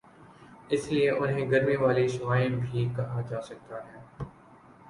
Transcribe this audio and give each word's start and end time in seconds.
اسی 0.71 0.95
لئے 0.95 1.09
انہیں 1.11 1.49
گرمی 1.51 1.75
والی 1.83 2.07
شعاعیں 2.07 2.49
بھی 2.61 2.89
کہا 2.95 3.21
جاسکتا 3.29 3.77
ہے 3.87 3.99